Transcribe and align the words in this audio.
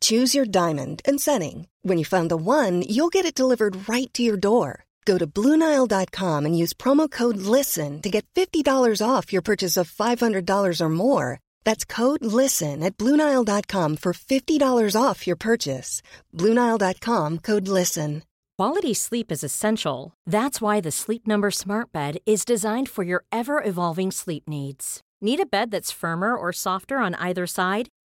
Choose 0.00 0.34
your 0.34 0.44
diamond 0.44 1.00
and 1.08 1.18
setting. 1.18 1.68
When 1.80 1.96
you 1.96 2.04
find 2.04 2.30
the 2.30 2.36
one, 2.36 2.82
you'll 2.82 3.14
get 3.16 3.24
it 3.24 3.34
delivered 3.34 3.88
right 3.88 4.12
to 4.12 4.22
your 4.22 4.36
door. 4.36 4.84
Go 5.06 5.16
to 5.16 5.26
Bluenile.com 5.26 6.44
and 6.44 6.58
use 6.58 6.74
promo 6.74 7.10
code 7.10 7.38
LISTEN 7.38 8.02
to 8.02 8.10
get 8.10 8.26
$50 8.34 9.00
off 9.00 9.32
your 9.32 9.40
purchase 9.40 9.78
of 9.78 9.90
$500 9.90 10.80
or 10.82 10.88
more. 10.90 11.40
That's 11.64 11.86
code 11.86 12.22
LISTEN 12.22 12.82
at 12.82 12.98
Bluenile.com 12.98 13.96
for 13.96 14.12
$50 14.12 15.02
off 15.02 15.26
your 15.26 15.36
purchase. 15.36 16.02
Bluenile.com 16.34 17.38
code 17.38 17.68
LISTEN. 17.68 18.22
Quality 18.58 18.92
sleep 18.92 19.30
is 19.30 19.44
essential. 19.44 20.12
That's 20.26 20.60
why 20.60 20.80
the 20.80 20.90
Sleep 20.90 21.28
Number 21.28 21.50
Smart 21.50 21.92
Bed 21.92 22.18
is 22.26 22.44
designed 22.44 22.88
for 22.88 23.04
your 23.04 23.24
ever 23.30 23.62
evolving 23.62 24.10
sleep 24.10 24.48
needs. 24.48 25.00
Need 25.20 25.40
a 25.40 25.46
bed 25.46 25.70
that's 25.70 25.92
firmer 25.92 26.36
or 26.36 26.52
softer 26.52 26.98
on 26.98 27.14
either 27.14 27.46
side? 27.46 27.88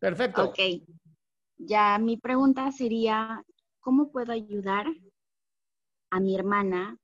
Perfecto. 0.00 0.44
Ok. 0.44 0.58
Ya 1.56 1.98
mi 1.98 2.16
pregunta 2.16 2.70
sería, 2.72 3.44
¿cómo 3.80 4.10
puedo 4.10 4.32
ayudar 4.32 4.86
a 6.10 6.20
mi 6.20 6.34
hermana 6.34 6.98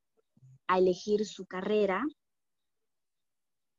a 0.67 0.79
elegir 0.79 1.25
su 1.25 1.47
carrera? 1.47 2.05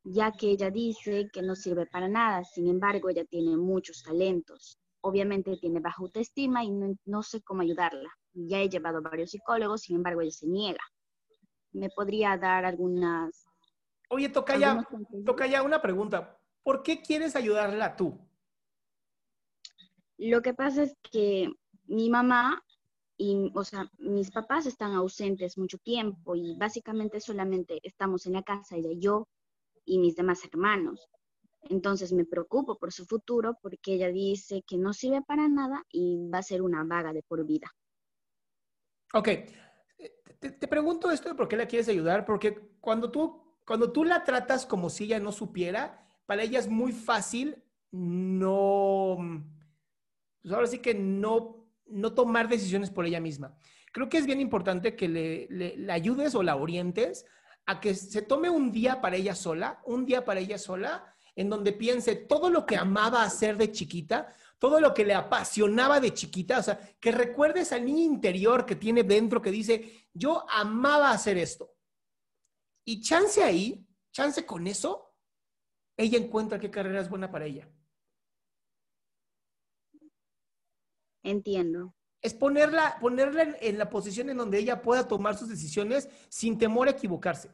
Ya 0.04 0.32
que 0.32 0.50
ella 0.52 0.72
dice 0.72 1.30
que 1.32 1.42
no 1.42 1.56
sirve 1.56 1.86
para 1.86 2.08
nada, 2.08 2.44
sin 2.44 2.68
embargo, 2.68 3.10
ella 3.10 3.26
tiene 3.26 3.56
muchos 3.58 4.02
talentos. 4.02 4.80
Obviamente 5.02 5.58
tiene 5.58 5.80
baja 5.80 6.02
autoestima 6.02 6.64
y 6.64 6.72
no, 6.72 6.96
no 7.06 7.22
sé 7.22 7.42
cómo 7.42 7.62
ayudarla. 7.62 8.10
Ya 8.34 8.60
he 8.60 8.70
llevado 8.70 9.00
a 9.00 9.02
varios 9.02 9.32
psicólogos, 9.32 9.82
sin 9.82 9.98
embargo, 9.98 10.22
ella 10.22 10.32
se 10.32 10.48
niega. 10.48 10.84
¿Me 11.74 11.90
podría 11.90 12.38
dar 12.38 12.66
algunas... 12.66 13.46
Oye, 14.10 14.30
toca 14.30 14.58
ya, 14.58 14.86
toca 15.26 15.48
ya 15.48 15.64
una 15.64 15.82
pregunta. 15.82 16.38
¿Por 16.64 16.84
qué 16.84 17.02
quieres 17.02 17.36
ayudarla 17.36 17.96
tú? 17.96 18.20
Lo 20.22 20.44
que 20.44 20.54
pasa 20.54 20.84
es 20.84 20.96
que 21.12 21.52
mi 21.88 22.12
mamá 22.12 22.64
y, 23.18 23.52
o 23.56 23.64
sea, 23.64 23.90
mis 23.98 24.30
papás 24.30 24.68
están 24.68 24.94
ausentes 24.94 25.58
mucho 25.58 25.80
tiempo 25.80 26.36
y 26.36 26.56
básicamente 26.56 27.20
solamente 27.20 27.80
estamos 27.82 28.28
en 28.28 28.34
la 28.34 28.44
casa, 28.44 28.76
ella 28.76 28.92
yo 28.94 29.28
y 29.84 29.98
mis 29.98 30.16
demás 30.16 30.46
hermanos. 30.46 31.10
Entonces 31.64 32.14
me 32.14 32.24
preocupo 32.24 32.78
por 32.78 32.94
su 32.94 33.08
futuro 33.08 33.58
porque 33.64 33.96
ella 33.96 34.10
dice 34.10 34.64
que 34.68 34.78
no 34.78 34.94
sirve 34.94 35.24
para 35.24 35.48
nada 35.48 35.84
y 35.92 36.30
va 36.32 36.38
a 36.38 36.44
ser 36.44 36.62
una 36.62 36.84
vaga 36.84 37.14
de 37.14 37.24
por 37.24 37.44
vida. 37.44 37.74
Ok. 39.14 39.28
Te, 40.40 40.52
te 40.52 40.68
pregunto 40.68 41.10
esto 41.10 41.30
de 41.30 41.36
por 41.36 41.48
qué 41.48 41.58
la 41.58 41.68
quieres 41.68 41.90
ayudar, 41.90 42.26
porque 42.26 42.76
cuando 42.80 43.10
tú, 43.10 43.42
cuando 43.66 43.92
tú 43.92 44.04
la 44.04 44.24
tratas 44.24 44.68
como 44.68 44.92
si 44.92 45.06
ella 45.06 45.20
no 45.20 45.32
supiera, 45.32 46.08
para 46.28 46.44
ella 46.44 46.60
es 46.60 46.68
muy 46.68 46.92
fácil 46.92 47.64
no, 47.92 49.18
pues 50.42 50.54
ahora 50.54 50.68
sí 50.68 50.80
que 50.80 50.94
no, 50.94 51.68
no 51.86 52.14
tomar 52.14 52.48
decisiones 52.48 52.90
por 52.90 53.06
ella 53.06 53.20
misma. 53.20 53.56
Creo 53.92 54.10
que 54.10 54.18
es 54.18 54.26
bien 54.26 54.40
importante 54.40 54.96
que 54.96 55.08
le, 55.08 55.92
ayudes 55.92 56.34
o 56.36 56.44
la 56.44 56.56
orientes 56.56 57.26
a 57.66 57.80
que 57.80 57.94
se 57.94 58.22
tome 58.22 58.50
un 58.50 58.72
día 58.72 59.02
para 59.02 59.18
ella 59.18 59.36
sola, 59.36 59.82
un 59.86 60.06
día 60.06 60.26
para 60.26 60.40
ella 60.40 60.58
sola, 60.58 61.14
en 61.36 61.50
donde 61.50 61.74
piense 61.74 62.16
todo 62.16 62.50
lo 62.50 62.66
que 62.66 62.78
amaba 62.78 63.24
hacer 63.24 63.58
de 63.58 63.72
chiquita, 63.72 64.34
todo 64.58 64.80
lo 64.80 64.94
que 64.94 65.06
le 65.06 65.14
apasionaba 65.14 66.00
de 66.00 66.14
chiquita, 66.14 66.60
o 66.60 66.64
sea, 66.64 66.80
que 67.00 67.12
recuerde 67.12 67.62
esa 67.62 67.80
niña 67.80 68.04
interior 68.04 68.66
que 68.66 68.76
tiene 68.76 69.04
dentro 69.04 69.42
que 69.42 69.52
dice, 69.52 70.08
yo 70.14 70.46
amaba 70.50 71.12
hacer 71.12 71.38
esto. 71.38 71.74
Y 72.86 73.02
chance 73.02 73.44
ahí, 73.44 73.86
chance 74.12 74.46
con 74.46 74.68
eso, 74.68 75.16
ella 75.98 76.18
encuentra 76.18 76.60
qué 76.60 76.72
carrera 76.72 77.02
es 77.02 77.10
buena 77.10 77.32
para 77.32 77.46
ella. 77.46 77.70
Entiendo. 81.24 81.96
Es 82.22 82.34
ponerla, 82.34 82.98
ponerla 83.00 83.44
en, 83.44 83.58
en 83.62 83.78
la 83.78 83.90
posición 83.90 84.30
en 84.30 84.38
donde 84.38 84.60
ella 84.60 84.82
pueda 84.82 85.08
tomar 85.08 85.38
sus 85.38 85.50
decisiones 85.50 86.10
sin 86.30 86.58
temor 86.58 86.88
a 86.88 86.92
equivocarse. 86.92 87.52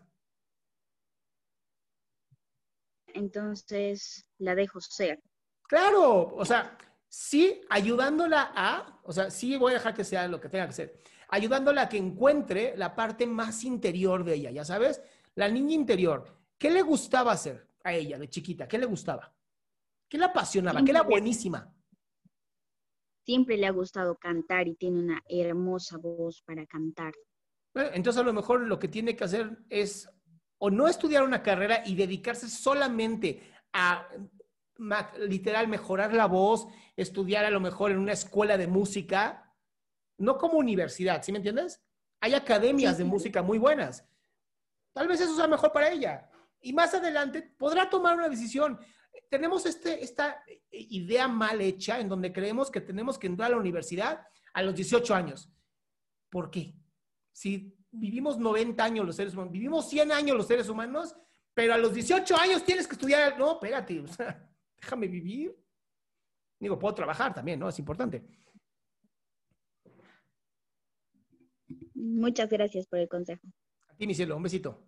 Entonces 3.08 4.30
la 4.38 4.56
dejo 4.56 4.80
ser. 4.80 5.22
Claro, 5.64 6.36
o 6.36 6.46
sea, 6.46 6.78
sí 7.10 7.62
ayudándola 7.70 8.52
a, 8.56 9.00
o 9.04 9.12
sea, 9.12 9.30
sí 9.30 9.58
voy 9.58 9.72
a 9.72 9.76
dejar 9.76 9.94
que 9.94 10.04
sea 10.04 10.28
lo 10.28 10.40
que 10.40 10.50
tenga 10.50 10.68
que 10.68 10.74
ser, 10.74 11.00
ayudándola 11.30 11.84
a 11.84 11.90
que 11.90 11.98
encuentre 11.98 12.76
la 12.78 12.96
parte 12.96 13.26
más 13.26 13.64
interior 13.64 14.24
de 14.24 14.36
ella, 14.36 14.52
ya 14.52 14.64
sabes, 14.64 15.02
la 15.36 15.50
niña 15.50 15.74
interior. 15.74 16.38
¿Qué 16.58 16.70
le 16.72 16.82
gustaba 16.82 17.34
hacer 17.34 17.68
a 17.84 17.94
ella 17.94 18.18
de 18.18 18.30
chiquita? 18.30 18.68
¿Qué 18.68 18.78
le 18.78 18.86
gustaba? 18.86 19.34
¿Qué 20.08 20.18
le 20.18 20.26
apasionaba? 20.26 20.84
¿Qué 20.84 20.92
era 20.92 21.04
buenísima? 21.04 21.74
Siempre 23.28 23.58
le 23.58 23.68
ha 23.68 23.72
gustado 23.72 24.16
cantar 24.16 24.70
y 24.70 24.76
tiene 24.76 25.00
una 25.02 25.22
hermosa 25.28 25.98
voz 25.98 26.42
para 26.44 26.66
cantar. 26.66 27.14
Bueno, 27.74 27.90
Entonces 27.94 28.22
a 28.22 28.26
lo 28.26 28.32
mejor 28.32 28.62
lo 28.62 28.80
que 28.80 28.88
tiene 28.88 29.18
que 29.18 29.26
hacer 29.26 29.58
es 29.70 30.10
o 30.60 30.70
no 30.70 30.88
estudiar 30.88 31.24
una 31.24 31.44
carrera 31.44 31.84
y 31.86 31.96
dedicarse 31.96 32.48
solamente 32.48 33.44
a 33.74 34.08
literal 35.20 35.68
mejorar 35.68 36.14
la 36.14 36.26
voz, 36.26 36.68
estudiar 36.96 37.44
a 37.44 37.50
lo 37.50 37.60
mejor 37.60 37.92
en 37.92 37.98
una 37.98 38.14
escuela 38.14 38.58
de 38.58 38.68
música, 38.68 39.54
no 40.20 40.38
como 40.38 40.58
universidad, 40.58 41.22
¿sí 41.22 41.34
me 41.34 41.40
entiendes? 41.40 41.84
Hay 42.22 42.34
academias 42.34 42.96
Sí, 42.96 43.04
de 43.04 43.10
música 43.10 43.42
muy 43.44 43.58
buenas. 43.58 44.08
Tal 44.94 45.10
vez 45.10 45.20
eso 45.20 45.36
sea 45.36 45.50
mejor 45.50 45.74
para 45.74 45.92
ella. 45.92 46.30
Y 46.62 46.72
más 46.72 46.94
adelante 46.94 47.42
podrá 47.42 47.90
tomar 47.90 48.16
una 48.16 48.30
decisión. 48.30 48.80
Tenemos 49.30 49.66
este, 49.66 50.04
esta 50.04 50.42
idea 50.72 51.28
mal 51.28 51.60
hecha 51.62 52.00
en 52.00 52.08
donde 52.08 52.32
creemos 52.32 52.72
que 52.72 52.82
tenemos 52.82 53.18
que 53.20 53.28
entrar 53.28 53.48
a 53.48 53.56
la 53.56 53.62
universidad 53.62 54.26
a 54.54 54.62
los 54.62 54.76
18 54.76 55.14
años. 55.14 55.52
¿Por 56.30 56.50
qué? 56.50 56.74
Si 57.32 57.76
vivimos 57.92 58.38
90 58.38 58.84
años 58.84 59.06
los 59.06 59.16
seres 59.16 59.34
humanos, 59.34 59.52
vivimos 59.52 59.90
100 59.90 60.12
años 60.12 60.38
los 60.38 60.48
seres 60.48 60.70
humanos, 60.70 61.16
pero 61.54 61.74
a 61.74 61.78
los 61.78 61.94
18 61.94 62.36
años 62.38 62.64
tienes 62.64 62.88
que 62.88 62.94
estudiar. 62.94 63.38
No, 63.38 63.54
espérate, 63.54 64.00
o 64.00 64.08
sea, 64.08 64.50
déjame 64.82 65.08
vivir. 65.08 65.56
Digo, 66.60 66.80
puedo 66.80 66.96
trabajar 66.96 67.34
también, 67.34 67.60
¿no? 67.60 67.70
Es 67.70 67.78
importante. 67.80 68.26
Muchas 71.94 72.50
gracias 72.50 72.88
por 72.88 73.00
el 73.00 73.08
consejo. 73.08 73.46
A 73.90 73.96
ti, 73.96 74.08
mi 74.08 74.16
cielo, 74.16 74.38
un 74.38 74.44
besito. 74.44 74.88